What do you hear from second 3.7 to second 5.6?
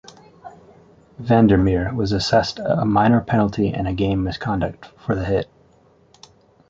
and a game misconduct for the hit.